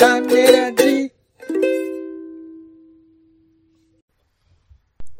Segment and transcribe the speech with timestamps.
[0.00, 1.12] 種ラジ。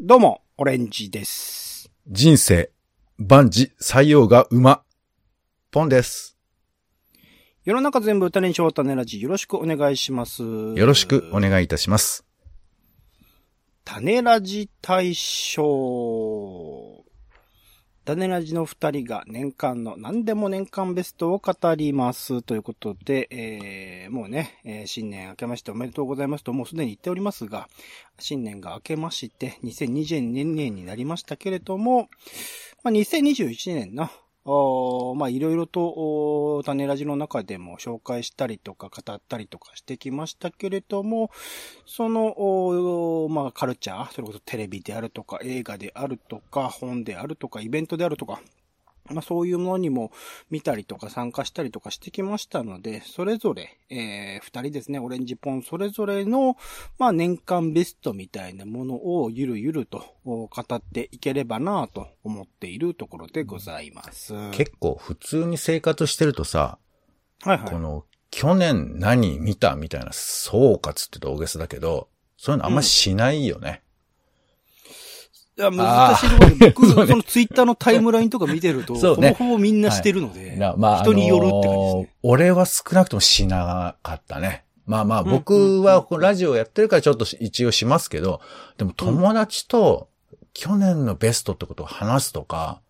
[0.01, 1.93] どうも、オレンジです。
[2.09, 2.71] 人生、
[3.19, 4.83] 万事採用が馬。
[5.71, 6.39] ポンです。
[7.63, 10.43] 世の中全部歌にしよう種ラジ、よろしくお願いします。
[10.43, 12.25] よよろしくお願いいたします。
[13.85, 17.05] 種ラジ大賞。
[18.11, 22.43] 種ラジの二人が年間の何でも年間ベストを語ります。
[22.43, 27.69] ということで、えー、もうね、えー新年明けましておめでとうございますともうすでに言っておりますが、
[28.19, 32.09] 新年が明けまして2022年になりましたけれども、
[32.83, 34.11] まあ、2021年の、
[34.45, 41.31] まあ、いろいろと、おー種ラジの中でも紹介したりとか語ったりとかしてきましたけれども、
[41.85, 48.41] その、まあ、カルチャー、それこそテレビであるとか、映画であるとか、本であるとか、イベントであるとか、
[49.11, 50.13] まあ、そういうものにも
[50.51, 56.57] 見たりとか参加したりとかしてきましたので、それぞれ、えー、二人ですね、オレンジポンそれぞれの、
[56.99, 64.35] まあ、年間ベストみたいなものをゆるゆるとお語っていければなと思っているところでございます。
[64.35, 66.79] はい結構普通に生活してるとさ、
[67.43, 67.59] はい。
[67.61, 73.83] この、去年何見たみたいな総括って言うと大げさだけど、そういうのあんましないよね。
[75.61, 82.15] いや、難しいところで、僕、 そのツイッターのタイムラインとか見てると、 ねほぼほぼみんなしてるので、なまあ、人によるって感じですあのーね。
[82.23, 84.65] 俺は少なくともしなかったね。
[84.87, 88.41] まあまあ、僕はラジオやってるからちょっと一応しますけど、
[88.77, 90.09] でも友達と
[90.53, 92.81] 去年のベストってことを話すとか、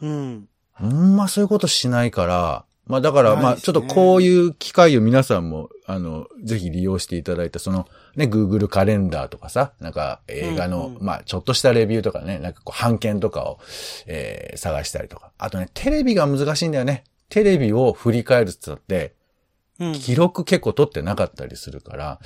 [0.00, 0.48] うん。
[0.74, 13.58] あんまそういうことしないから、まあだから、まあちょっとこういう機会を皆さんも、あの、ぜひ利用していただいて、そのね、Google カレンダーとかさ、なんか映画の、うんうんまあちょっとしたレビューとかね、なんかこう版権とかを、
[14.06, 15.32] えー探したりとか。
[15.38, 17.04] あとね、テレビが難しいんだよね。
[17.28, 19.14] テレビを振り返るって言ったって、
[19.80, 19.92] うん。
[19.94, 22.20] 記録結構取ってなかったりするから、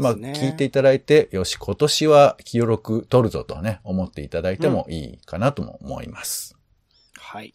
[0.00, 0.16] まあ。
[0.16, 6.56] 聞いていただいて、よし、今年は記録取るぞとね、思っていただいてもいいかなとも思います。
[7.18, 7.54] はい。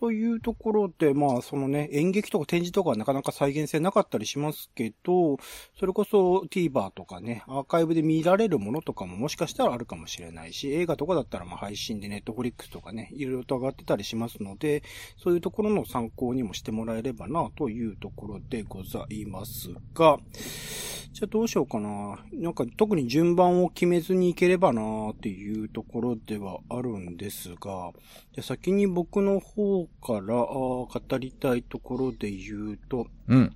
[0.00, 5.36] というところで、まあ、そのね、演劇とか展示とかはなかなか再現性なかったりしますけど、
[5.78, 14.82] それこそ TVer とかね、アーカイブで見られるものとかももしかしたらあるかもしれないし、映画とかだったらまあ配信で Netflix とかね、いろいろと上がってたりしますので、
[15.22, 20.18] そういうところの参考にもしてもらえればな、というところでございますが、
[21.12, 22.18] じゃあどうしようかな。
[22.32, 30.88] なんか特に順番を決めずにいければなっていうところではあるんですが、じゃあ先に僕の方から語
[31.18, 33.52] りたいところで言うと、うん。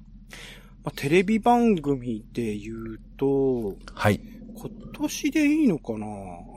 [0.85, 4.21] まあ、テレビ番組で言うと、はい。
[4.57, 6.07] 今年でいいのかな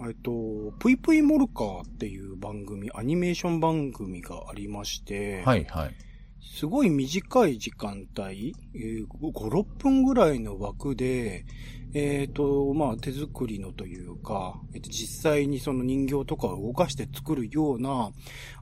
[0.08, 0.32] えっと、
[0.80, 6.07] ぷいぷいモルカーっていう番組、アニメーション番組がありまして、はい、はい。
[6.56, 11.46] すごい短い時間帯、えー5、6分ぐらいの枠で、
[11.94, 18.12] えっ、と、まあ、手作りのというか、えっと、実際にその人形とかを動かして作るような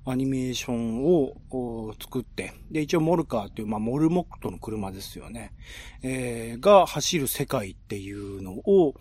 [0.05, 1.33] アニメーションを
[1.99, 5.53] 作って、で、一応モルカーっていう、まあ、モルモットの車ですよね。
[6.03, 8.95] えーが走る世界っていうのを、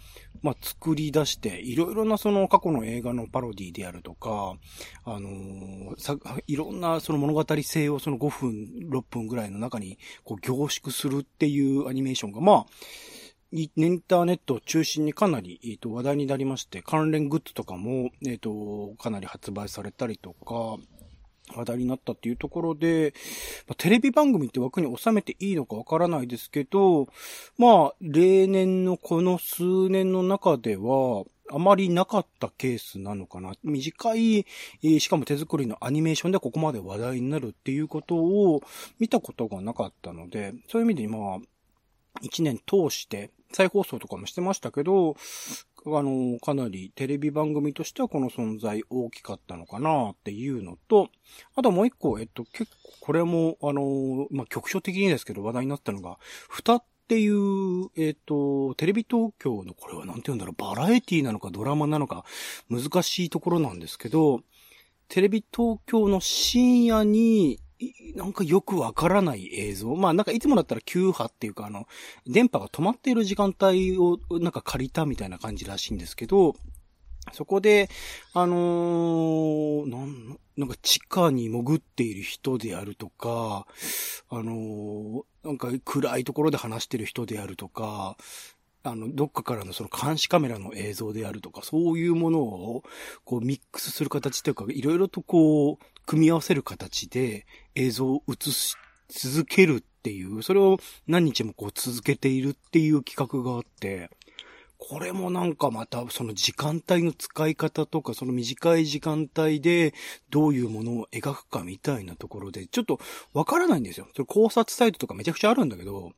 [0.45, 4.57] まあ、作り出して、いろいろなその過去の映画のパロディであるとか、
[5.05, 8.51] あのさ、いろんなその物語性をその5分、
[8.91, 12.67] 6分ぐらいの中にこう凝縮するっていうアニメーションが、まあ、
[13.53, 20.77] インターネットを中心にかなり、えっと話題になりまして、関連グッズとかも、えっ、と、かなり発売されたりとか、
[21.55, 23.15] 話題になったっていうところで、
[23.69, 27.09] まテレビ番組って枠に収めていいのかわからないですけど、
[27.59, 33.53] まあ、例年のこの数年の中では、あまりなかったケースなのかな。
[33.63, 34.47] 短い、
[34.99, 38.63] しかも手作りのアニメーションでここまで話題になるっていうことを
[38.99, 41.39] 見たことがなかったので、そういう意味でまあ、
[42.23, 45.17] 一年通して、再放送とかもしてましたけど、
[45.87, 51.11] あの、かなりテレビ番組としてはこの存在大きかったのかなっていうのと、
[51.55, 62.25] あともう一個、えっと、結構これも、あの、まあ、局所的にですけど話題になったのが、蓋っていう、えっと、テレビ東京の、これはなんて言うんだろう、バラエティなのかドラマなのか、
[62.71, 64.41] 難しいところなんですけど、
[65.09, 67.61] テレビ東京の深夜に、
[68.15, 69.95] なんかよくわからない映像。
[69.97, 71.87] まあなんかいつもだったら急波っていうかあの、
[72.27, 76.55] 電波が止まっている時間帯をなんか借りたみたいな感じらしいんですけど、
[77.33, 77.89] そこで、
[78.35, 83.67] あのーなん、なんか地下に潜っている人であるとか、
[84.29, 88.17] あのーなんか暗いところで話してる人であるとか、
[88.85, 92.85] あの、どっかからのその監視カメラの映像であるとか、そういうものを、
[93.25, 98.77] こうミックスする形というか、いろいろとこう、組み合わせる形で映像を映し
[99.09, 104.11] 続けるっていう、それを何日もこう続けているっていう企画があって、
[104.77, 109.95] これもなんかまたその時間帯の使い方とか、その短い時間帯で
[110.29, 113.01] どういうものを描くかみたいなところで、ちょっと
[113.33, 114.07] わからないんですよ。
[114.13, 116.13] それ考察サイトとかめちゃくちゃあるんだけど、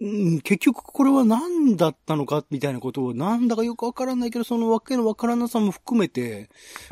[0.00, 0.06] う
[0.36, 6.48] ん、結局これは何だったのかみたいなことをなんだかよくわからないけど、そのわけのわからなさも含めて、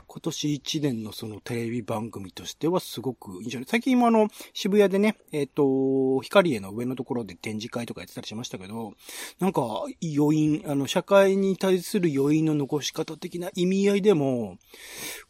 [0.08, 3.64] 今年一年のそのテレビ番組としてはすごく印象に。
[3.67, 8.94] 最近もあの、渋谷でね、えっ、と、光栄の上のところで展示会とかやってたりしましたけど、
[9.38, 9.62] なんか
[10.03, 14.58] 余韻、あの、社会に対する余韻の残し方的な意味合いでも、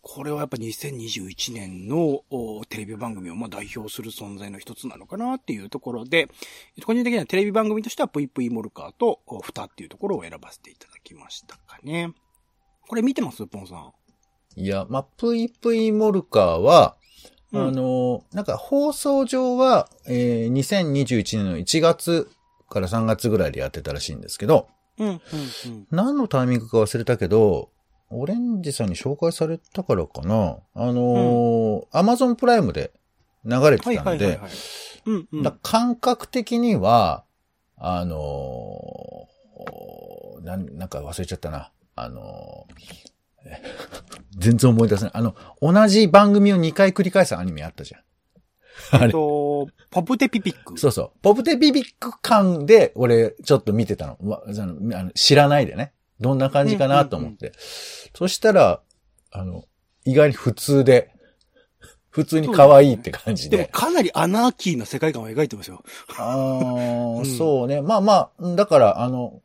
[0.00, 2.23] これはやっぱ2021年の
[2.70, 6.28] テレビ番組をまあ代表する存在の一つなのかなっていうところで、
[6.87, 12.12] 個人的にはテレビ番組としてはぷいぷいモルカーとおフタっていうところを選ばせていただきましたかね。
[12.88, 13.92] これ見てますポンさん。
[14.56, 16.96] いや、まあ、ぷいぷいモルカーは、
[17.52, 22.30] うんあの、なんか放送上は、えー2021年の1月
[22.68, 24.68] から3月ぐらいでやってたらしいんですけど、
[24.98, 25.86] うん、うん、うん。
[25.90, 27.70] 何のタイミングか忘れたけど、
[28.10, 30.58] オレンジさんに紹介されたからかな。
[30.74, 32.92] あのー、アマゾンプライムで
[33.44, 34.40] 流れてはいたんで
[35.62, 37.24] 感覚的には、
[37.76, 41.73] あのーなん、なんか忘れちゃったな。
[41.94, 43.62] あのーえ
[44.38, 45.12] 全然思い出せない。
[45.14, 48.00] あの、同じ番組を2回繰り返すアニメあったじゃん。
[48.93, 49.12] あえっれ。
[49.12, 50.78] と、ポプテピピック。
[50.78, 51.19] そうそう。
[51.23, 54.19] ポプテビビック感で、俺、ちょっと見てたの。
[54.23, 55.93] わあの知らないでね。
[56.20, 57.52] どんな感じかなと思って。
[58.14, 58.82] そしたら、
[59.31, 59.64] あの、
[60.05, 61.11] 意外に普通で、
[62.16, 63.58] 普通に可愛いって感じで。
[63.58, 65.82] でもかなりアナーキーな世界観を描いてますよ。
[66.16, 67.82] あー うんそうね。
[67.82, 69.42] まあまあ、だから、あの、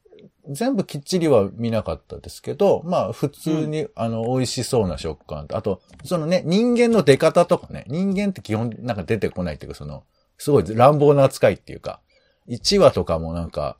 [0.49, 10.05] 全部きっちりは見なかったですけど、まあ普通に、あの、美味しそうな食感と、あと、そのね、人間の出方とかね、人間って基本なんか出てこないっていうか、その、
[10.37, 11.99] すごい乱暴な扱いっていうか、
[12.47, 13.75] 1話とかもなんか、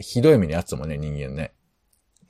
[0.00, 1.52] ひどい目にあっもんね、人間ね。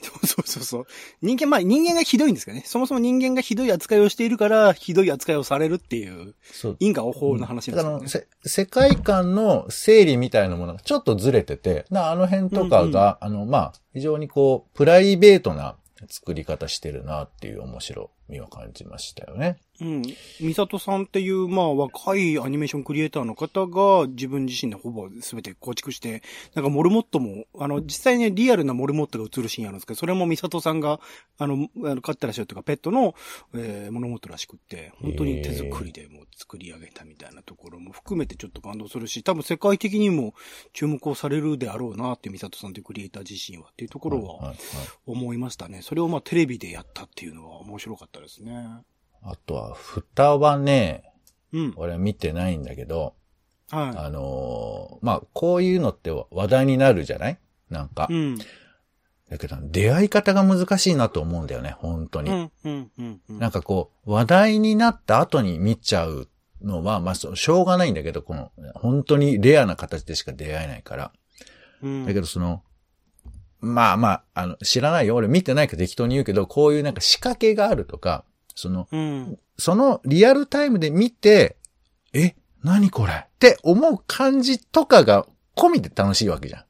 [0.06, 0.86] そ うそうそうそう。
[1.22, 2.62] 人間、まあ人間がひどいんですかね。
[2.64, 6.76] そもそも人間がひどい扱いをしているから、ひどい扱いをされるっていう、そう。
[6.80, 8.08] 因果応報の話ですよねだからあの、。
[8.08, 15.76] せ世界観の整理みたいなものがちょっとずれてて、なあの辺とかが、あの、まあ、非常にこう、プライベートな
[16.08, 19.58] 作り方してるなっていう面白みを感じましたよね。
[19.80, 20.02] うん。
[20.40, 26.22] ミサトさんっていう、まあ若いアニメーションクリエイターの方が自分自身でほぼ全て構築して、
[26.54, 31.00] なんかモルモットも、あの、実際にリアルなモルモットが映るシーンあるんですけど、それもミサトさんが、
[31.38, 33.14] あの、あの飼ってらっしゃるというか、ペットの、
[33.54, 40.34] えー、モルモットらしくって、本当に手作りでもう作り上げたみたいなところも含めてちょっと感動するし、多分世界的にも
[40.72, 44.54] 注目をされるであろうなっていうミサトさんというクリエイター自身はっていうところは
[45.06, 45.82] 思いましたね。
[45.82, 48.84] それをまあテレビでやったっていうのは面白かったですね。
[49.22, 51.12] あとは、蓋はね、
[51.52, 51.74] うん。
[51.76, 53.14] 俺見てないんだけど、
[53.70, 53.96] はい。
[53.96, 57.38] あのーまあ、こういうのって話題になるじゃない？
[57.70, 58.06] なんか。
[58.10, 58.38] うん。
[59.28, 62.30] だけど、出会い方が難しいなと思うんだよね、本当に。
[62.30, 63.20] うん、うん、うん。
[63.28, 66.28] うんなんかこう、話題になった後に見ちゃう
[66.62, 71.12] のは、まあ、しょうがないんだけど、この、本当にレアな形でしか出会えないから。
[71.82, 72.62] うんだけど、その、
[73.60, 75.16] まあまあ、あの、知らないよ。
[75.16, 78.24] 俺見てないから適当に言うけど、こういうなんか仕掛けがあるとか、
[78.56, 79.38] その、うん。
[79.58, 81.56] そのリアルタイムで見て、
[82.12, 83.12] え、何これ？
[83.12, 86.64] って思う感じとかが込みで楽しいわけじゃ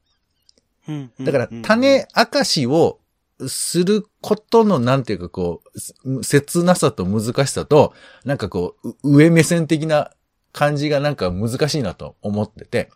[0.88, 1.10] ん。
[1.18, 1.24] うん。
[1.24, 3.00] だから、種明かしを
[3.48, 10.10] することの、なんていうかこう、す切なさと難しさと、なんかこう、う上目線的な
[10.52, 12.90] 感じがなんか難しいなと思ってて、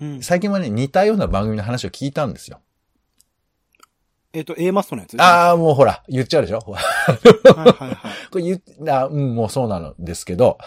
[0.00, 0.22] うん。
[0.22, 2.60] 最近はね、似たような番組の話を聞いたんですよ。
[4.34, 5.20] えっと、A マストのやつ？
[5.20, 6.58] ああ、もうほら、言っちゃうでしょ？
[6.60, 7.96] はいはいはい。
[8.32, 10.58] これ言っあ、うん、もうそうなのですけど、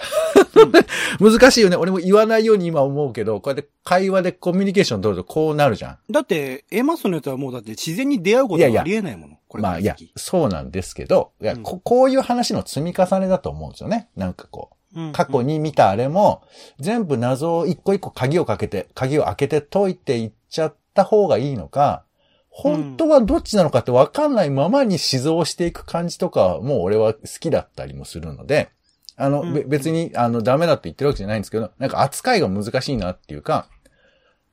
[1.19, 1.75] 難しいよね。
[1.75, 5.97] 俺も言わないように今思うけど、こうやって会話でコミュニケーション取るとこうなるじゃん。
[6.11, 9.37] だって、A マストのやつはもうだって自然に出会うこといやいやはありえないもの。
[9.47, 14.09] これまあ、いやそうなんですけど、いや、うんここういう話の積み重ねだと思うんですよね。
[14.15, 16.43] なんかこうんう、過去に見たあれも、
[16.79, 22.04] 全部謎を一個一個鍵をかけて、鍵を開けて解いていっちゃった方がいいのか、
[22.57, 28.69] 本当はどっちなのかって分かんないままに死蔵していく感じとかも俺は好きだったりもするので、
[29.17, 33.67] あの、うんべ別に、あの、ダメだって言ってるわけじゃないんですけど、なんか扱いが難しいなっていうか、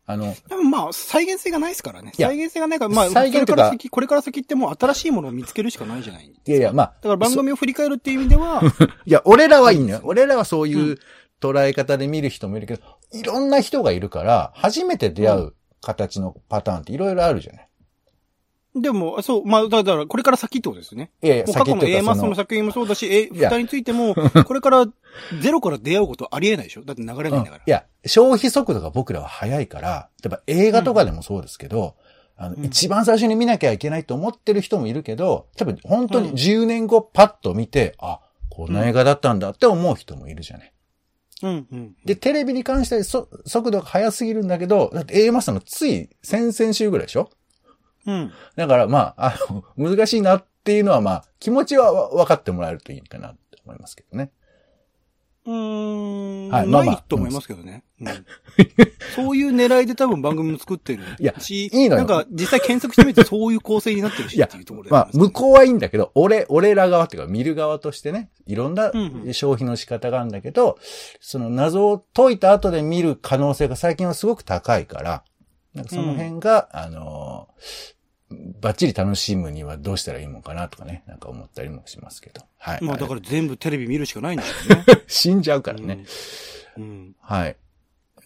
[0.05, 2.13] あの、でもまあ、再現性がないですからね。
[2.17, 8.63] 再現性がないから、まあ、再現とかこれから先、これから先ってもう新しいものを見つけるしかないじゃないいやいや、まあ、だから番組を振り返るっていう意味では、
[9.07, 10.01] いや、俺らはいいのよ。
[10.03, 10.99] 俺らはそういうう
[11.41, 12.83] 捉え方で見る人もいるけど、
[13.13, 17.69] いろんな人がいるから、初めて出会う形のパターンっていろいろあるじゃない。
[18.75, 21.11] でも、そう、まあ、だから、これから先ってことですよね。
[21.23, 24.15] いやいや、過去の A マスの作品もそうだし、え、いや二人についても、
[24.47, 24.87] これから
[25.43, 26.83] ゼロから出会うことありえないでしょ？
[26.83, 27.63] だって流れないんだから。
[27.67, 31.97] いや、消費速度が僕らは速いから、例えば映画とかでもそうですけど、
[32.37, 40.73] あの、うん一番最初に見なきゃいけないと思ってる人もいるけど、多分本当に10年後パッと見て、あ、こんな映画だったんだって思う人もいるじゃない。
[41.43, 41.95] うん、うん。
[42.07, 47.29] で、テレビに関してはそ速度が速すぎるんだけど、だって A マスターのつい先々週ぐらいでしょ？
[48.07, 48.33] うん。
[48.57, 54.31] だからまあ、あの、難しいなっていうのはまあ、気持ちはわ分かってもらえるといいかなって思いますけどね。
[55.45, 56.49] うーん。
[56.51, 57.85] はいまあまあないと思いますけどね。
[58.01, 58.07] うん
[59.15, 64.91] そういう狙いで多分番組も作ってるいやし、いいのよなんか実際検索してみてそういう構成になってるしいやっていうところで。
[64.91, 70.79] まあ、向こうはいいんだけど、俺、俺ら側っていうか見る側としてね、いろんなうんうん消費の仕方があるんだけど、
[71.21, 75.25] その謎を解いた後で見る可能性が最近はすごく高いから、
[75.75, 77.95] なんかその辺が、あのー
[78.63, 82.41] バッチリ楽しむにはどうしたらいいのかなとかね、なんか思ったりもしますけど。
[82.57, 82.79] はい。
[82.83, 84.85] まあだから全部テレビ見るしかないんですよね。
[85.07, 86.07] 死んじゃうからね。
[86.79, 86.83] うん。
[86.83, 87.17] うん。
[87.21, 87.57] はい。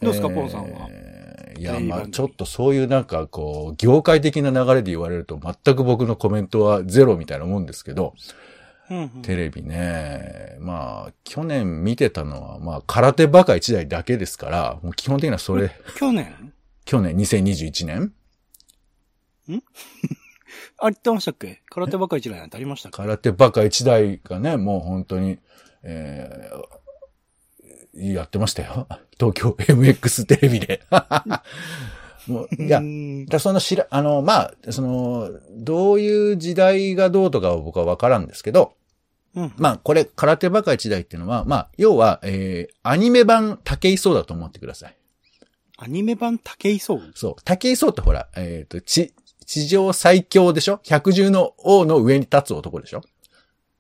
[0.01, 0.87] どうですかポンさんは？
[0.91, 8.15] えーいや、まあちょっとそういうなんかこう、業界的な流れで言われると全く僕のコメントはゼロみたいなもんですけど、
[8.91, 16.53] うんうんテレビね、まあ、去年見てたのは、まあ、空手バカ一台だけですから、もう基本的にはそれ、去年？
[16.87, 18.13] 去年2021年？
[20.79, 21.61] あ、言ってましたっけ？
[21.69, 22.97] 空手ばっかり一覧なんてありましたっけ？
[22.97, 25.39] 空手バカ一台がね、もう本当に、
[25.83, 28.87] えー、やってましたよ。
[29.19, 30.83] 東京 MX テレビで。
[32.29, 38.75] もういやう、んだその知ら、あの、まあ、その、どういう時代がどうとかは僕はわからんですけど、
[39.37, 39.53] うん。
[39.57, 44.97] まあ、これ、空手バカ一代っていうのは、まあ、要は、えー、アニメ版竹井壮だと思ってください。
[45.79, 46.97] アニメ版竹井壮？
[46.97, 47.35] っそう。
[47.45, 49.15] 竹井壮ってほら、えっ、と、地、
[49.45, 50.81] 地上最強でしょ？
[50.85, 53.03] 百獣の王の上に立つ男でしょ？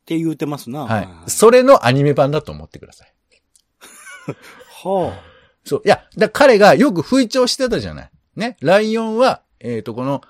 [0.04, 0.86] て言うてますな。
[0.86, 1.30] はい。
[1.30, 3.12] それのアニメ版だと思ってください。
[4.84, 5.18] は
[5.64, 5.82] そう。
[5.84, 8.10] いや、だ彼がよく吹聴してたじゃない。
[8.36, 8.56] ね。
[8.60, 10.20] ライオンは、えっ、と、この、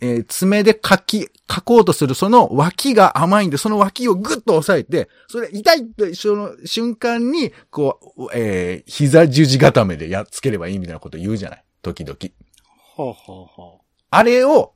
[0.00, 11.64] えー爪で書き、書こうとするその脇が甘いんで、その脇をグッと押さえて、それ痛いとその瞬間に、こう、えー膝十字固めでやっつければいいみたいなこと言うじゃない？
[11.82, 12.16] 時々。
[12.98, 13.02] あ。
[13.02, 14.18] はあ、はあ、はあ。
[14.18, 14.74] あれを、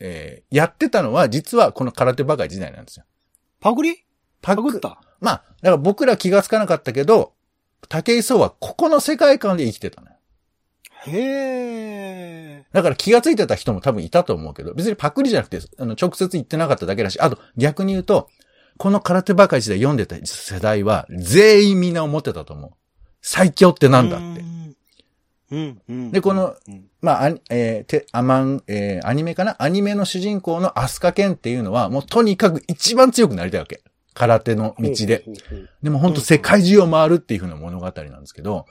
[0.00, 3.04] えーやってたのは、実はこの空手バカ時代なんですよ。
[3.60, 4.04] パグリ？
[4.40, 5.00] パパグった？
[5.20, 7.34] まあ、だから僕ら気がつかなかったけど、
[7.88, 10.11] 竹井壮はここの世界観で生きてたのよ。
[11.06, 12.64] へえ。
[12.72, 18.28] だから気がついてた人も多分いたと思うけど、別にパクリじゃなくて、あの、直接言ってなかっただけだし、あと逆に言うと、
[18.78, 22.70] この空手バカ時代読んでた世代は、全員みんな思ってたと思う。
[23.20, 24.42] 最強ってなんだって。
[25.88, 29.54] でこのうん、まあ、あえーて、アマン、えーアニメかな？
[29.62, 33.82] アニメの主人公のアスカケンっていうのは、もうとにかく一番強くなりたいわけ。
[34.14, 35.24] 空手の道で。
[35.82, 38.64] でも本当世界中を回るっていう風な物語なんですけど、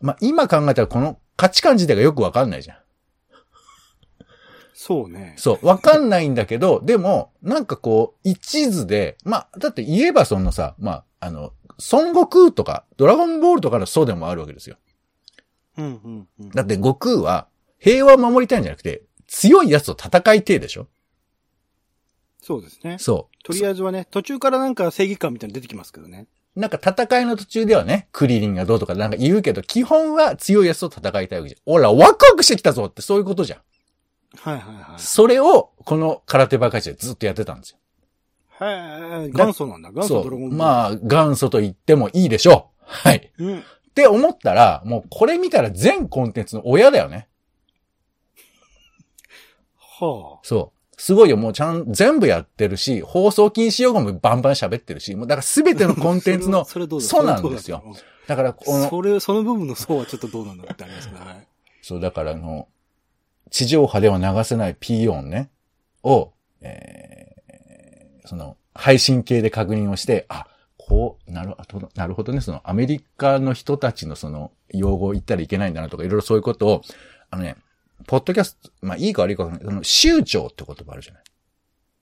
[0.00, 2.76] まあ今考えたらこの価値観自体がよくわかんないじゃん。
[4.74, 5.34] そうね。
[5.38, 11.52] そう、わかんないんだけど、 でも、なんかこう、一途で、まあ、だって言えばそのさ、まあ、あの、
[11.90, 14.76] 孫悟空とか、ドラゴンボールとかのそうでもあるわけですよ。
[15.78, 16.50] うん、うん、うん。
[16.50, 17.48] だって悟空は、
[17.78, 20.86] 平和を守りたいんじゃなくて、強い奴と戦いてえでしょ
[22.40, 22.98] そうですね。
[22.98, 23.42] そう。
[23.42, 26.26] とりあえずはね、途中からなんか正義感みたいなの出てきますけどね。
[26.56, 31.72] なんか戦いの途中ではね、クリリンがどうとかなんか言うけど、基本は強い奴と戦いたいわけじゃん。
[31.72, 33.60] おら、ワクワクしてきたぞってそういうことじゃん。
[34.36, 35.00] はいはいはい。
[35.00, 37.78] それを、この空手ばかりでずっとやってたんですよ。
[38.50, 39.30] はい。
[39.32, 39.90] 元祖なんだ。
[39.90, 40.40] 元祖ドラゴン。
[40.40, 40.56] ボール。
[40.56, 42.84] まあ、元祖と言ってもいいでしょう。
[42.84, 43.32] はい。
[43.38, 43.58] うん。
[43.58, 43.62] っ
[43.94, 47.28] て思ったら、もうこれ見たら全コンテンツの親だよね。
[49.78, 50.73] はそう。
[50.96, 51.36] すごいよ。
[51.36, 55.94] もうちゃん、全部やってるし、放送禁止用語もバンバン喋ってるし、もうだからすべての あ。
[55.96, 57.82] コンテンツの、そうだそうなんですよ。
[58.26, 61.14] だから、この、それ、その部分の層はちょっとどうなんだってありますね。
[61.18, 61.46] はい。
[61.82, 62.68] そう、だからあの、
[63.50, 65.50] 地上波では流せない P 音ね、
[66.02, 70.46] を、えー、その、配信系で確認をして、あ、
[70.78, 71.54] こう、なる
[71.94, 76.82] なるほどね、その、アメリカの人たちのその、用語を言ったらいけないんだなとか、いろいろそういうことを、
[77.30, 77.56] あのね、
[78.06, 79.66] ポッドキャスト、まあいいか悪いかわかんない。
[79.66, 81.24] その、州長って言葉あるじゃない。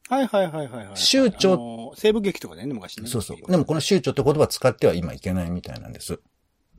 [0.09, 0.97] はいはいはいはいはい。
[0.97, 3.07] 州長あの西部劇とかね、昔ね。
[3.07, 3.51] そうそう。
[3.51, 6.21] でもこの州長って言葉使っては今いけないみたいなんです。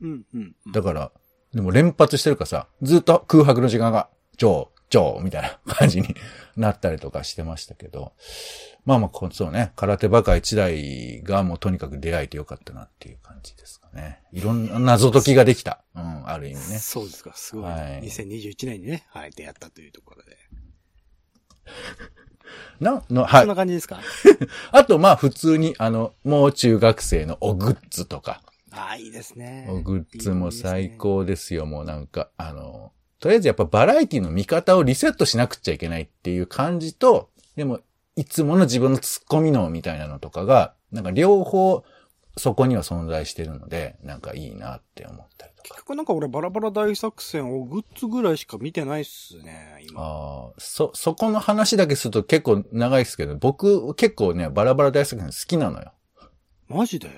[0.00, 0.72] うんうんうん。
[0.72, 1.12] だから、
[1.52, 6.14] でも連発してるからさ、ずっと空白の時間が、超、超、みたいな感じに
[6.56, 8.12] なったりとかしてましたけど、
[8.84, 14.20] まあまあ、こそうね、空手バカ一台がもうとにかく出会えてよかったなっていう感じですかね。
[14.30, 15.82] いろんな謎解きができた。
[15.96, 16.78] うん、ある意味ね。
[16.78, 17.64] そうですか、すごい。
[17.64, 20.36] はい2021年にね、はい、出会ったというところで。
[22.78, 23.48] な、の、はそんい。
[23.48, 23.98] な感じですか？
[24.70, 28.42] あと、まあ、普通に、あの、もう中学生のおグッズとか。
[28.70, 29.66] ああ、いいですね。
[29.70, 32.92] おグッズも最高ですよ、もうなんか、あの、
[33.24, 37.80] とりあえずやっぱバラエティの見方をリセットしなくちゃいけないっていう感じと、でも、
[38.16, 41.84] いつもの自分のツッコミのみたいなのとかが、なんか両方
[42.36, 45.68] そこには存在してるので、なんかいいなって思ったりとか。
[45.70, 50.02] 結局なんか俺バラバラ大作戦をグッズぐらいしか見てないっすね、今。
[50.02, 55.92] ああ、そ、そこの話だけすると結構長いですけど、僕結構ね、バラバラ大作戦好きなのよ。
[56.68, 57.08] マジで？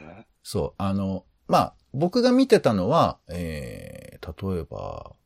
[0.44, 5.16] そう、あの、まあ、僕が見てたのは、えー、例えば、えー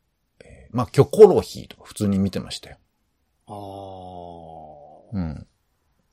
[0.70, 2.76] まあ、キョコロヒーとか普通に見てましたよ。
[3.46, 3.52] あ
[5.14, 5.18] あ。
[5.18, 5.46] うん。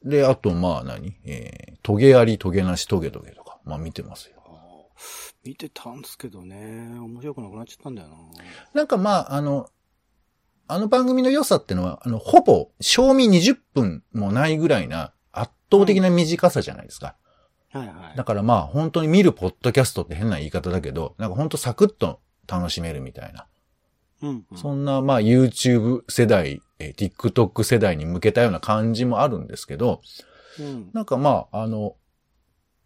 [0.04, 4.38] で、あと、まあ何、えー、トゲあり、トゲなし、トゲトゲとか、まあ見てますよ。
[5.44, 7.00] 見てたんですけどね。
[7.00, 8.16] 面白くなくなっちゃったんだよな。
[8.74, 9.70] なんかまあ、あの、
[10.68, 17.16] あの番組の良さってのは、あの、ほぼ、賞味20分もないぐらいな圧倒的な短さじゃないですか。
[17.72, 18.18] はいはい。
[18.18, 23.48] だからまあ、本当に見るポッドキャストって変な言い方だけど、なんか本当サクッと楽しめるみたいな。
[24.22, 24.58] うん、うん。
[24.58, 30.02] そんなまあ、YouTube 世代、えー TikTok 世代に向けたような感じもあるんですけど、
[30.60, 30.90] うん。
[30.94, 31.96] なんかまあ、あの、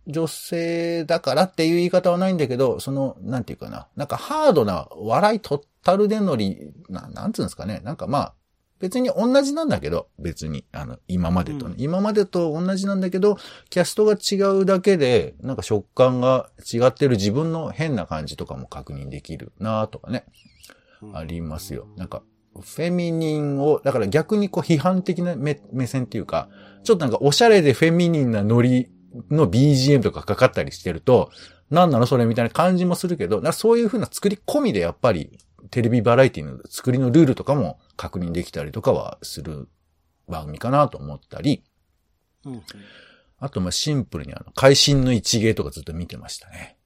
[0.08, 8.34] 女性だからっていう言い方はないんだけど、その、なんていうかな、なんかハードな笑いとったるでのり、ななんつうんですかね、なんかまあ、
[8.80, 13.38] 別に同じなんだけど、別に、あの、今までとね、うん今までと同じなんだけど、
[13.70, 20.52] キャストが違うだけで、なんか食感が違ってる自分の変な感じとかも確認できるなとかね、うん
[21.14, 21.88] ありますよ。
[21.98, 26.50] なんか、フェミニンを、だから逆にこう批判的な目目線っていうか、
[26.84, 28.90] ちょっとなんかおしゃれでフェミニンなノリ
[29.30, 31.32] の BGM とかかかったりしてると、
[31.70, 35.40] なんなのそれみたいな感じもするけど、なんかそういう風な作り込みでやっぱり
[35.70, 39.70] テレビバラエティの作りのルールとかも確認できたりとかはする
[40.28, 41.64] 番組かなと思ったり、
[42.46, 42.64] うんうん。
[43.40, 46.78] あとまあシンプルにあの、会心の一芸とかずっと見てましたね。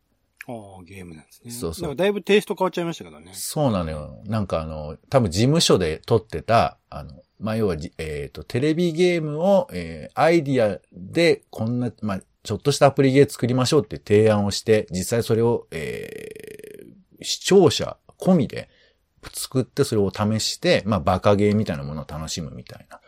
[0.48, 1.52] ああ、ゲームなんですね。
[1.52, 3.32] そうそうだだいぶテイスト変わっちゃいましたけどね。
[3.34, 4.22] そうなのよ。
[4.26, 16.56] なんかあの、多分事務所で撮ってた、あの、まあ、要はじ、えっ、と、テレビゲームを、えーアイディアでこんな、まあ、ちょっとしたアプリゲー作りましょうって提案をして、実際それを、えー
[17.22, 18.70] 視聴者込みで
[19.34, 23.02] 作ってそれを試して、まあ、バカゲーみたいなものを楽しむみたいな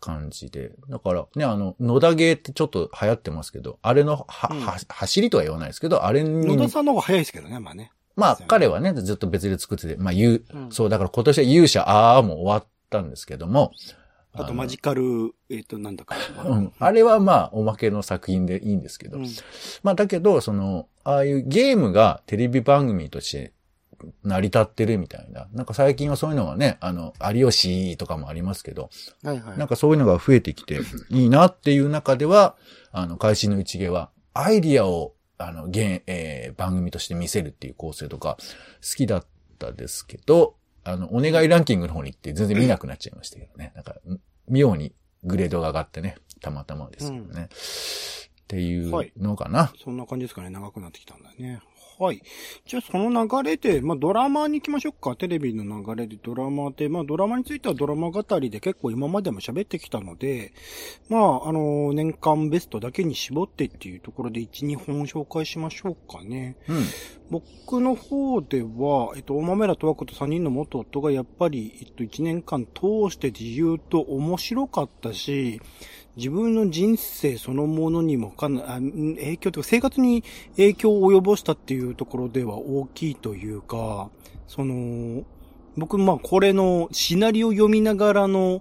[0.00, 0.72] 感じで。
[0.88, 7.92] だからね、あの、野田ゲーってちょっと流行ってますけど、あれのは、うんは走りとは言わないですけど、あれに野田さんの方が早いですけどね、まあね。
[8.16, 11.84] まあ、彼はね、ずっと別で作ってて、まあ、言う、うんそう、だから今年は勇者
[12.16, 13.72] あーも終わったんですけども、
[14.34, 16.16] のあとマジカル、えっ、と、なんだか。
[16.44, 16.72] うん。
[16.78, 19.26] あれはまあ、おまけの作品でいいんですけど、うん
[19.82, 23.52] まあ、だけど、その、ああいうゲームがテレビ番組として
[24.22, 28.90] 成り立ってるみたいな、なんか最近はそういうのがね、あの、有吉とかもありますけど、
[29.22, 29.58] はいはい。
[29.58, 32.56] なんかそういうのが増えてきて、 いいなっていう中では、
[32.92, 38.36] あの、会心の一芸は、アイディアを、あの、現、えー番組として見せるっていう構成とか、
[38.82, 39.26] 好きだっ
[39.58, 43.72] たですけど、あの、お願いランキングの方に行って全然見なくなっちゃいましたけどね。
[43.74, 43.96] なんか、
[44.48, 44.92] 妙に
[45.24, 47.48] グレードが上がってね、たまたまですけどね。
[47.50, 49.72] っていうのかな。
[49.82, 50.50] そんな感じですかね。
[50.50, 51.60] 長くなってきたんだね。
[52.00, 52.22] はい。
[52.64, 55.16] じゃあその流れで、まあドラマに行きましょうか。
[55.16, 60.54] テレビの流れでドラマで、まあドラマについてはドラマ語りで結構今までも喋ってきたので、
[61.10, 66.56] まああの、年間ベストだけに絞ってっていうところで1、2本紹介しましょうかね。
[66.68, 66.76] うん。
[67.30, 75.60] 僕の方では、えっと、大豆田十和子と3人の元夫がやっぱり、えっと、1年間通してで言うと面白かったし、
[76.20, 80.22] 自分の人生そのものにもかな、あん影響というか生活に
[80.56, 84.10] 影響を及ぼしたっていうところでは大きいというか、
[84.46, 85.24] その、
[85.78, 88.60] 僕、まあ、これのシナリオ読みながらの、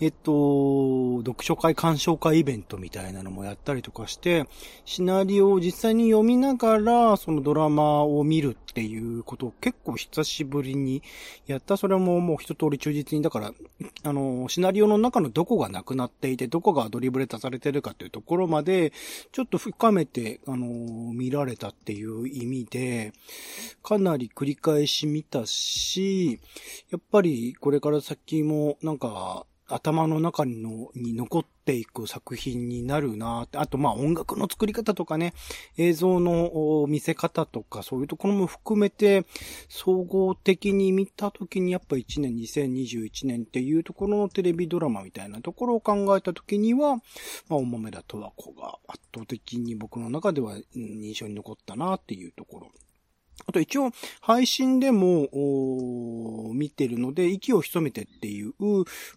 [0.00, 4.46] えっと、読書会、鑑賞会イベントみたいなのもやったりとかして、
[4.86, 11.02] シナリオを実際に読みながら、そのドラマを見るっていうことを結構久しぶりに
[11.46, 11.76] やった。
[11.76, 13.52] それももう一通り忠実に、だから、
[14.04, 18.94] あの、シナリオの中のどこがなくなっていて、どこがドリブで足されてるかっていうところまで、
[19.32, 23.12] ちょっと深めて、あの、見られたっていう意味で、
[23.82, 26.40] かなり繰り返し見たし、
[26.90, 35.34] やっぱりこれから先もなんか頭の中にのに残っていく作品になるなって、あとまあ音楽の作り方とかね、
[35.76, 39.24] 映像の見せ方とかそういうところも含めて、
[39.68, 47.02] 総合的に見たときにやっぱ1年、2021年っていうところのテレビドラマみたいなところを考えたときには、ま
[47.50, 52.70] あ、お豆田十和子が圧倒的に僕の中では印象に残ったなっていうところ。
[53.46, 55.28] あと一応、配信でも、
[56.54, 58.52] 見てるので、息を潜めてっていう、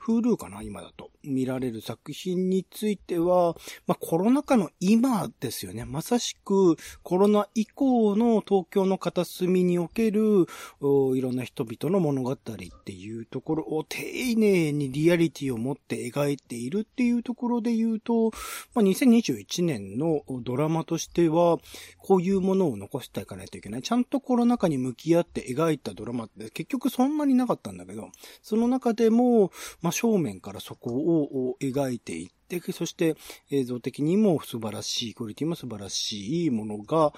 [0.05, 1.11] Hulu かな、今だと。
[1.25, 3.55] 見られる作品については、
[3.87, 5.85] まあコロナ禍の今ですよね。
[5.85, 10.47] まさしくコロナ以降の東京の片隅における
[10.81, 14.01] いろんな人々の物語っていうところを丁
[14.35, 18.31] 寧にリアリティを持って描いているっていうところで言うと、
[18.75, 21.57] まあ2021年のドラマとしては、
[21.99, 23.81] こういうものを残していかないといけない。
[23.81, 28.11] ちゃんととコロナ禍に向き合って描いたドラマって結局そんなになかったんだけど、
[28.43, 33.15] その中でも、まあ正面からそこを描いていって、そして
[33.49, 37.11] 映像的にも素晴らしい、クオリティも素晴らしいものが、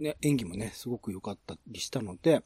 [0.00, 2.42] ね、演技もね、すごく良かったりしたので、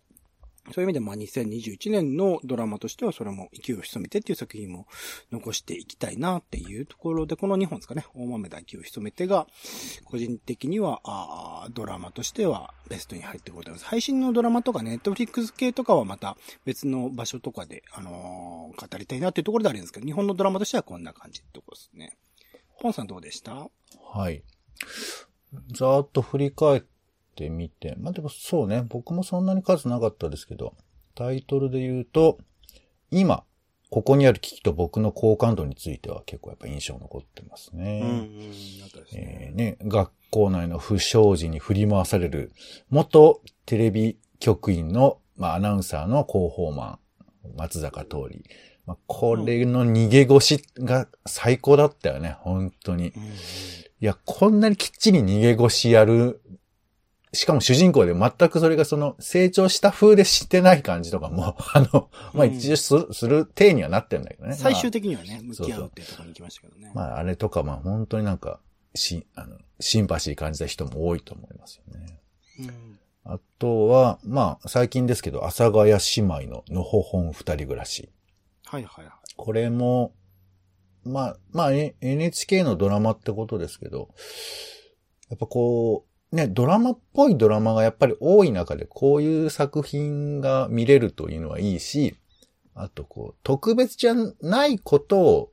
[0.73, 4.87] そういう意味で、まあ、2021年のドラマとしては、それも勢いを潜めてっていう作品も
[5.33, 9.47] 残していきたいなっていうところで、この2本ですかね、大豆だ勢いを潜めてが、
[10.05, 13.85] 個人的には、ああドラマとしてはベストに入ってございます。
[13.85, 22.17] 配信のドラマとかネットフリックス系とかはまた別の場所とかで、あのー、語りたいなっていうところであるんですけど、日本のドラマとしてはこんな感じってころですね。
[22.81, 23.69] ポンさんどうでした？
[24.13, 24.43] はい。
[25.75, 26.83] ざーっと振り返っ
[27.41, 30.75] ってみて、まあでもそうね、僕もそんなに数なかったですけど、
[31.15, 32.39] タイトルで言うと、
[33.11, 33.45] 今、
[33.89, 38.01] ここにある危機と僕の好感度については結構やっぱ印象残ってますね。
[38.05, 38.51] うんうんね
[39.15, 42.53] えー、ね、学校内の不祥事に振り回される
[42.91, 46.99] 元テレビ局員の、まあ、アナウンサーの広報マ
[47.45, 48.45] ン、松坂通り。
[48.87, 53.09] まあ、これの逃げ腰が最高だったよね、本当に。
[53.09, 53.27] うん、い
[54.01, 56.40] や、こんなにきっちり逃げ腰やる
[57.33, 64.55] しかも主人公で全くそれがその成長した風でしてない感じとかも、 あの、まあ一応する、する体にはなってるんだけどね。
[64.55, 66.91] 最終的にはね、向き合うっていうところに行きましたけどね。
[66.95, 68.61] まああれとかまあ本当になんか、
[68.95, 72.21] し、あの、シンパシー感じた人も多いと思いますよね。
[72.59, 78.11] うん、あとは、まあ最近ですけど、阿佐ヶ谷姉妹ののほほん二人暮らし。
[78.65, 79.15] はいはいはい。
[79.37, 80.13] これも、
[81.05, 84.09] まあ、まあ NHK のドラマってことですけど、
[85.29, 92.17] やっぱこう、ね、ドラマっぽいドラマがやっぱり多い中でこういう作品が見れるというのはいいし、
[92.75, 95.53] あとこう、特別じゃないことを、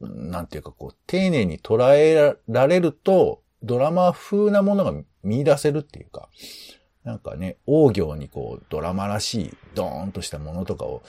[0.00, 6.28] なんていうかこう、丁寧に捉えられると、ドラマ風なものが見出せるっていうか、
[7.04, 11.02] なんかね、王行にこう、ドラマらしい、ドーンとしたものとかを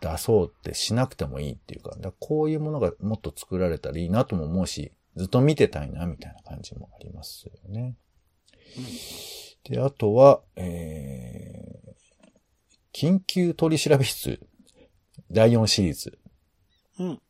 [0.00, 7.94] 出そうってしなくてもいいっていうか、かこういうものがもっと作られたらいいなとも思うし、ずっと見てたいな、みたいな感じもありますよね。
[9.68, 14.40] で、あとは、えー、緊急取調室、
[15.30, 16.18] 第4シリーズ。
[16.98, 17.20] うん。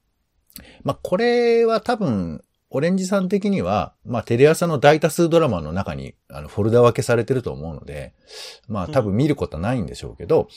[0.82, 8.14] まあ、これは多分、オレンジさん的には、まあ、テレ朝の大多数ドラマの中に、あの、フォルダ分けされてると思うので、
[8.68, 10.48] まあ、多分見ることはないんでしょうけど、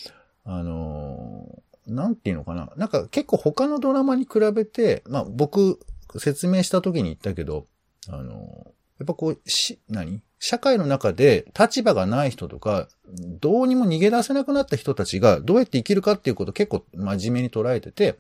[0.46, 2.72] うん、あのー、なんていうのかな。
[2.76, 5.80] なんか結構他のドラマに比べて、まあ、僕、
[6.18, 7.68] 説明した時に言ったけど、
[8.10, 10.22] あのー、やっぱこう、し、何？
[10.40, 18.20] 社会の中で立場がない人とか、どうにも逃げ出せなくなった人たちがどうやって生きるかっていうことを結構真面目に捉えてて、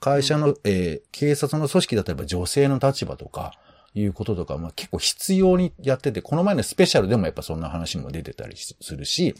[0.00, 3.52] 会社の、えー、警察の組織だったら女性の立場とか、
[3.94, 9.34] いうこととか、まあ、結構必要にやってて、この前のスペシャルでもやっぱそんな話も出てたりするし、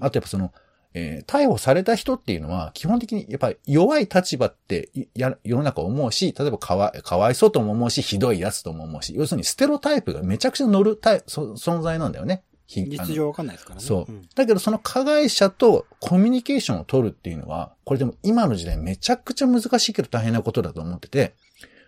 [0.00, 0.52] あとやっぱその、
[0.94, 12.42] えー、逮捕された人っていうのは、基本的にやっぱり弱い立場ってや世の中思うし、例えばかわかわいそうとも思うし、ひどいやつとも思うし、要するにステロタイプがめちゃくちゃ乗るタイ存在なんだよね。
[12.68, 13.84] 実情わかんないですからね。
[13.84, 21.34] そう、うん、だけどその加害者とコミュニケーションを取るっていうのは、これでも今の時代めちゃくちゃ難しいけど大変なことだと思ってて、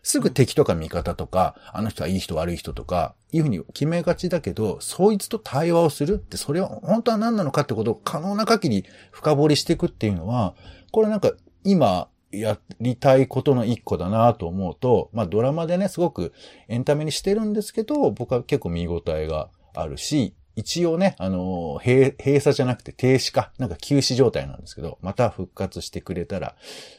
[0.02, 10.54] すぐ敵とか味方とか、あの人はいい人悪い人とか、いうふうに決めがちだけど、そいつと対話をするって、それは本当は何なのかってことを可能な限り深掘りしていくっていうのは、
[10.90, 11.32] これなんか
[11.64, 16.32] 今やりたいことの一個だなと思うと、まあドラマでね、すごく
[16.68, 26.54] エンタメにしてるんですけど、僕は結構見応えがあるし、一応ね、あの、閉鎖じゃなくて停止か、なんか休止状態なんですけど、また復活してくれたら、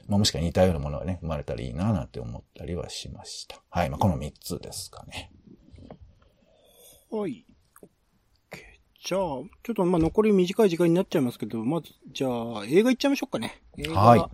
[0.07, 3.61] まあ、もしくは似たようなものがね、生まれたらいいななんて思ったりはしました。
[3.69, 3.89] はい。
[3.89, 5.31] まあ、この3つですかね。
[7.11, 7.45] はい。
[9.03, 13.61] じゃあ、ちょっとまあ残り短い時間になっちゃいますけど、まず、じゃあ、映画いっちゃいましょうかね。
[13.77, 13.99] 映画。
[13.99, 14.25] はい。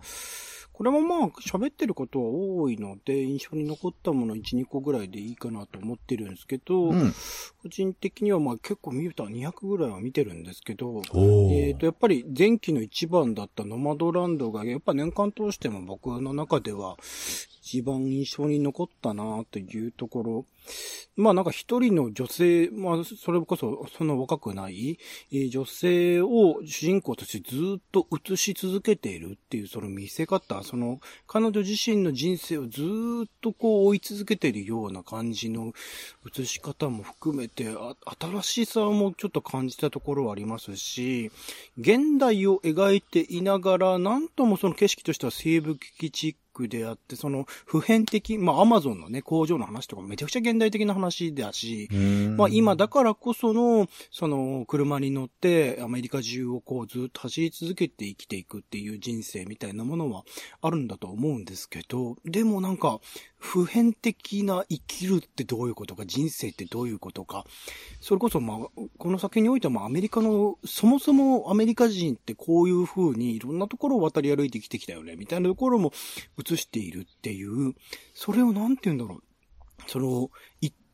[0.78, 7.12] これもまあ、喋ってることは多いので、印象に残ったもの1、2個ぐらいでいいかなと思ってるんですけど、うん、
[7.60, 11.02] 個人的にはまあ結構見た200ぐらいは見てるんですけど、
[11.50, 16.96] えっ、と、やっぱり前期の一番だったノマドランドが、やっぱ年間通しても僕の中では
[17.60, 20.46] 一番印象に残ったなというところ。
[21.16, 24.98] まあなんか一人の女性、まあそれこそそんな若くない、
[25.50, 32.82] 女性を主人公としてずっと映し続けているっていうその見せ方、その、彼女自身の人生をず
[33.24, 35.72] っとこう追い続けているような感じの
[36.36, 37.66] 映し方も含めて、
[38.20, 41.32] 新しさもちょっと感じたところはありますし、
[41.76, 51.88] 現代を描いていながら、なんともその景色としては西部危機チックであって、その普遍的、まあアマゾンのね、工場の話とかめちゃくちゃ現代的な話だし、
[52.36, 60.24] まあ今だからこその、その車に乗ってアメリカ中をこうずっと走り続けて生きていくっていう人生みたいなものは
[60.60, 63.00] あるんだと思うんですけど、でもなんか
[63.38, 67.44] 普遍的な生きるってどういうことか、人生ってどういうことか、
[68.00, 68.58] それこそまあ、
[68.98, 75.92] この先においてもアメリカの、そもそもアメリカ人ってこういうふうにいろんなところを渡り歩いてきてきたよね、みたいなところも
[76.44, 77.74] 映しているっていう、
[78.12, 79.22] それをなんて言うんだろう。
[79.86, 80.30] その、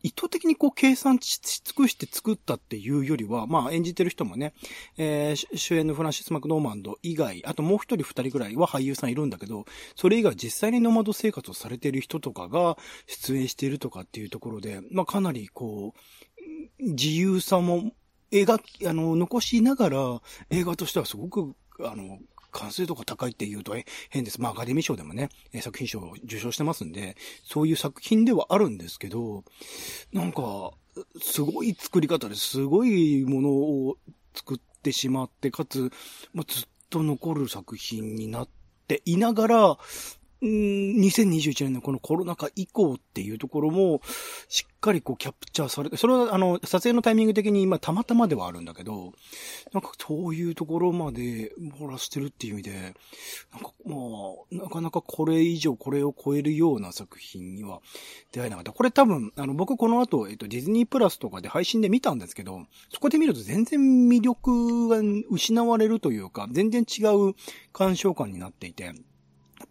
[0.04, 4.52] 意図的にこう計算し尽くして作ったっていうよりは、まあ演じてる人もね、
[4.98, 9.64] えー、主演のフランシス・マクドーマンド以外、あともう一人二人ぐらいは俳優さんいるんだけど、
[9.96, 17.92] それ以外実際にノマド生活をされている人とかが出演しているとかっていうところで、まあかなりこう、自由さも
[18.30, 22.18] 描き、あの、残しながら映画としてはすごく、あの、
[22.54, 23.74] 完成度が高いって言うと
[24.08, 24.40] 変です。
[24.40, 25.28] まあアカデミー賞でもね、
[25.60, 29.44] 作品賞を受賞してますんで、そういう作品ではあるんですけど、
[30.12, 30.72] なんか、
[31.20, 33.96] すごい作り方ですごいものを
[34.34, 35.90] 作ってしまって、かつ、
[36.32, 38.48] まあ、ずっと残る作品になっ
[38.86, 39.78] ていながら、
[40.42, 44.00] うん、2021年のこのコロナ禍以降っていうところも、
[44.48, 49.12] しっかりこうキャプチャーされて、それはあの、撮影のタイミング的に今たまたまではあるんだけど、
[49.72, 52.72] なんかそういうところまで漏らしてるっていう意味で、
[53.52, 57.80] なんかまあ、なかなかこれ以上これを超えるような作品には
[58.32, 58.72] 出会えなかった。
[58.72, 64.98] これ多分、あの、僕この後、えっと、ディズニープラスとかで配信で見たんですけど、そこで見ると全然魅力が
[65.30, 67.34] 失われるというか、全然違う
[67.72, 68.92] 鑑賞感になっていて、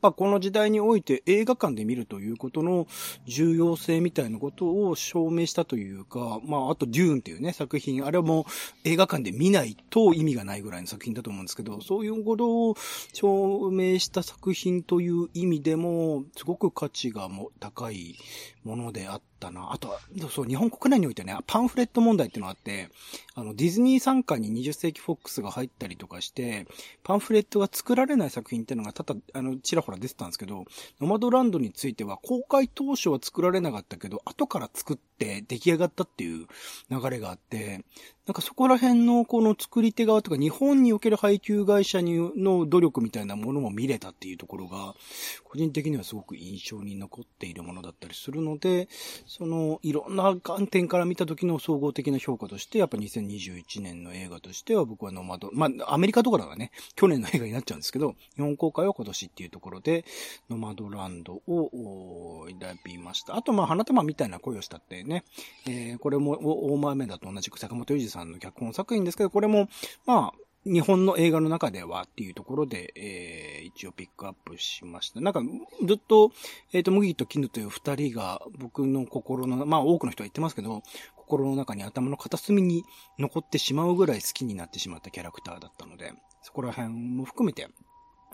[0.04, 2.88] まあこの時代において映画館で見るということの
[3.26, 8.44] 重要性みたいなことを証明したというか、まあ、あとデューンっていうね、作品、あれはもう
[8.84, 12.76] 映画館で見ないと意味がないぐらいの作品だと思うんですけど、そういうことを
[13.14, 18.18] 証明した作品という意味でも、すごく価値がも高い
[18.66, 19.74] ものであったな。
[19.74, 22.90] あと、そう、日本国内においてね、パンフレット問題っていうのがあって、
[23.36, 26.66] あの、ディズニー参加に20世紀フォックスが入ったりとかして、
[27.04, 30.66] パンフレットが作られない作品っていうのがただ、あの、ちらほら出てたんですけど、
[31.02, 35.13] ノマドランドについては公開当初は作られなかったけど、後から作って
[35.48, 36.48] 出来上がったっていう
[36.90, 37.84] 流れがあって、
[38.26, 44.96] なんかそこら辺のこの作り手側とか日本における配給会社にの努力みたいなものも見れたっていうところが、
[45.44, 48.88] 個人的にはすごく印象に残っているものだったりするので、
[49.28, 60.06] そのいろんな観点から見た時の総合的な評価として、やっぱ2021年の映画としては僕はノマド、まあアメリカとかだからね、去年の映画になっちゃうんですけど、日本公開は今年っていうところで、
[60.50, 63.36] ノマドランドを選びました。
[63.36, 65.24] あとまあ花束みたいな声をしたってね、ね
[65.68, 69.70] えー、これも大豆だと同じく坂本裕二さんの脚本作品ですけど、これも、
[70.06, 75.20] まあ、日本の映画の中ではっていうところで、えー、一応ピックアップしました。
[75.20, 75.42] なんか、
[75.86, 76.32] ずっと、
[76.72, 80.82] えっ、ー、と、麦と絹という二人が僕の心の、まあ多くの人は言ってますけど、
[81.18, 82.84] 心の中に頭の片隅に
[83.20, 87.68] 残ってしまうぐらい好きになってしまったキャラクターだったので、そこら辺も含めて、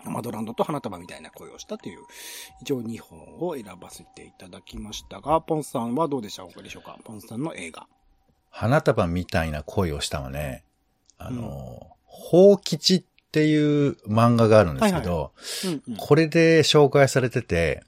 [0.05, 1.99] マドランドと花束みたいな声をしたという、
[2.61, 6.97] 一応2本を選ばせていただきましたが、ポンさんはどうでしょうかでしょうか？
[7.03, 7.87] ポンさんの映画。
[8.49, 10.63] 花束みたいな恋をしたはね、
[11.17, 11.95] あの、
[12.31, 15.33] 宝、うん、吉っていう漫画があるんですけど、
[15.97, 17.83] これで紹介されてて、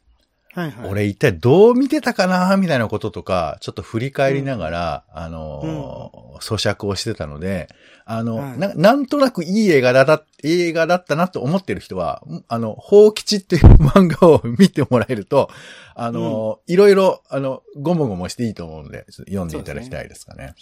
[0.53, 7.69] はいはい、俺一体どう見てたかなみたいなこととか、ちょっと振り返りながら、うん、あの、うん、咀嚼をしてたので、
[8.05, 15.49] あの、はい、な、なんとなくいい映画だ、映画だったなと思ってる人は、あの、宝吉っていう漫画を見てもらえると、
[15.95, 20.41] あの、うん、いろいろ、あの、ごもごもしていいと思うので、読んでいただきたいですかね。
[20.41, 20.55] ね。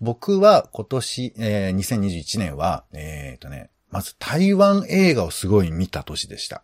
[0.00, 6.62] 僕は今年、えー、2021年は、えっ、ー、とね、まず台湾映画をすごい見た年でした。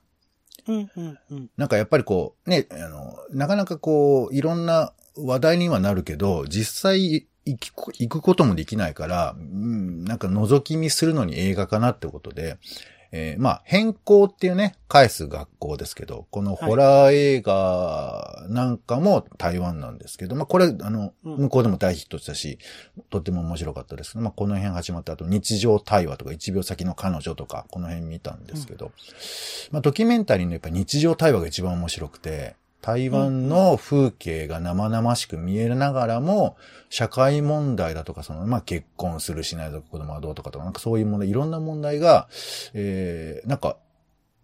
[0.67, 12.59] うんうんうん、なんかやっぱりこう、ね、あの、なかなかこう、いろんな話題にはなるけど、実際行くこともできないから、うん、なんか覗き見するのに映画かなってことで、
[13.13, 22.59] えー、まあ、変更っていうね、返す学校ですけど、このホラー映画なんかも台湾なんですけど、はい、まあ、これ、あの、向こうでも大ヒットしたし、
[23.11, 24.17] とっても面白かったです。
[24.19, 28.93] まあ、この辺始まった後、日常対話とか、一秒先の彼女とか、この辺見たんですけど、うん、
[29.73, 36.57] まあ、ドキュメンタリーのやっぱ日常対話が一番面白くて、台湾の風景が生々しく見えながらも、
[36.89, 42.29] 社会問題だとか、その、まあ、結婚するしないとか子供はどうとかとか、なんかそういう問題、いろんな問題が、
[42.75, 43.77] えー、なんか、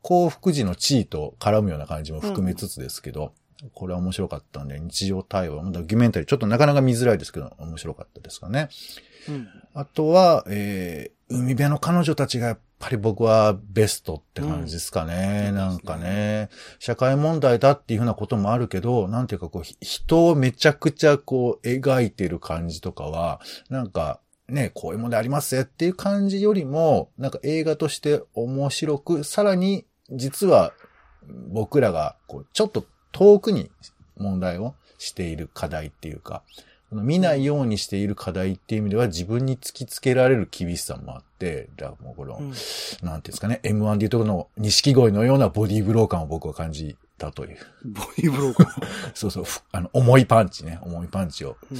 [0.02, 3.32] 幸福時の地位と絡むような感じも含めつつですけど、
[3.74, 8.68] これは面白かったんで、日常対話、ドキュメンタリー、ちょっとなかなか見づらいですけど、面白かったですかね。
[9.28, 9.48] うん。
[9.74, 15.46] あとは、えー、海辺の彼女たちがやっぱり僕はベストって感じですかね。
[15.48, 15.54] うん。
[15.56, 30.72] なんかね、社会問題だっていうふうなこともあるけど、なんていうかこう、ひ人をめちゃくちゃこう、描いてる感じとかは、なんか、ね、こういう問題ありますぜっていう感じよりも、なんか映画として面白く、さらに、実は
[31.52, 33.70] 僕らが、こう、ちょっと遠くに
[34.18, 36.42] 問題をしている課題っていうか、
[36.96, 42.62] この見ないようにしている課題っていう意味では自分に突きつけられる厳しさもあって、だからもうこの、うんなんてい
[43.02, 47.58] うんですかね、M1 でいうところの錦鯉のようなボディーブロー感を僕は感じたという。
[47.84, 48.86] ボディーブローカー。
[49.12, 51.58] そうそう、ふあの、重いパンチね、重いパンチを。
[51.70, 51.78] うん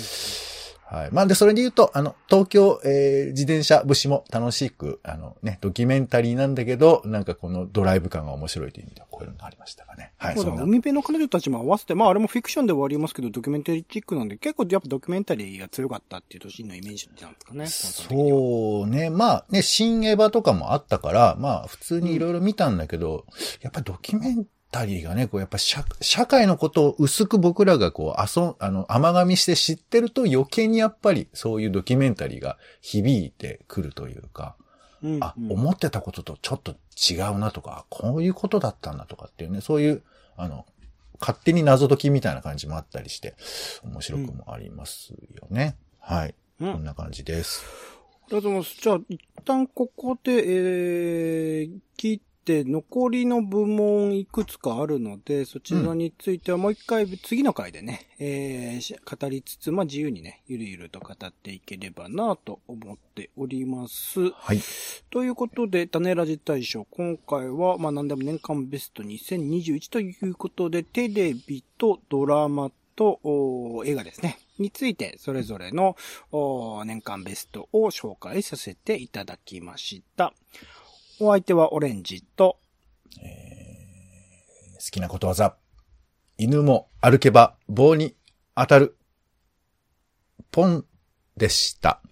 [0.89, 1.09] はい。
[1.11, 10.13] まあ、で、それで言うと、あの、東京、えー、自転車節も楽しく、あのね、ドキュメンタリーなんだけど、なんかこのドライブ感が面白いという意味では、こういうのがありましたかね。
[10.17, 17.65] はい、そうだ、海辺の彼女たちも合わせて、まああれもフィクションではありますけど、ドキュメンタリーチックなんで、結構やっぱドキュメンタリーが強かったっていう年のイメージなんですかね。
[17.65, 18.09] う。
[18.09, 19.11] そうね。
[19.11, 23.27] まあね、新エヴァとかもあったから、まあ普通にいろいろ見たんだけど、
[23.61, 34.57] やっぱりドキュメンタリーがね、こうやっぱ社社会のことを薄く僕らがこう、遊ん、あの、甘噛みして知ってると余計にやっぱりそういうドキュメンタリーが響いてくるというか、
[35.03, 40.03] うん、あ、うん思ってたこととちょっと違うなとか、こういうことだったんだとかっていうね、そういう、
[40.37, 40.67] あの、
[41.21, 43.35] 勝手に謎解きみたいな感じもあったりして、
[43.85, 45.77] 面白くもありますよね。
[45.99, 46.35] はい。
[46.61, 47.65] うんこんな感じです。
[48.29, 48.77] ありがとうございます。
[48.81, 64.31] じゃあ、一旦ここで、えー、切って、残りの部門いくつかあるので、そちらについてはもう一回、次の回でね、えーし、語りつつ、まあ、自由にね、ゆるゆると語っていければなと思っております。
[64.31, 64.61] はい。
[65.11, 74.39] ということで、種ラジ大賞、今回は、まあ何でも年間ベスト2021ということで、テレビとドラマとお映画ですね。
[74.59, 75.97] について、それぞれの
[76.31, 80.33] お年間ベストを紹介させていただきました。
[81.19, 82.59] お相手はオレンジと、
[84.75, 85.57] 好きなことわざ。
[86.37, 88.15] 犬も歩けば棒に
[88.55, 88.99] 当たる。
[90.51, 90.85] ポン
[91.37, 92.03] でした。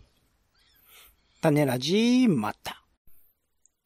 [1.43, 2.84] 種ラジまた。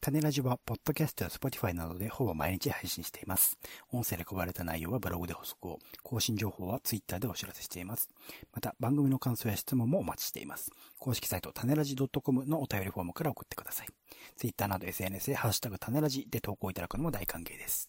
[0.09, 3.59] 種ラジは、ポッドキャストや Spotify などでほぼ毎日配信しています。
[3.93, 8.09] 音声で配られた内容はブログで補足を、更新情報は Twitter でお知らせしています。
[8.55, 10.71] また、番組の感想や質問もお待ちしています。
[10.99, 13.89] 公式サイト、タネラジ .com のお便りフォームから送ってください。
[14.37, 17.89] Twitter など SNS でハッシュタグ種ラジで投稿いただくのも大歓迎です。